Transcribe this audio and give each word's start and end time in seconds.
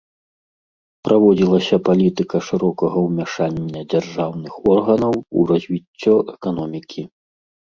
Праводзілася 1.07 1.75
палітыка 1.89 2.37
шырокага 2.47 2.97
ўмяшання 3.09 3.79
дзяржаўных 3.95 4.53
органаў 4.77 5.13
у 5.37 5.47
развіццё 5.53 6.13
эканомікі. 6.35 7.01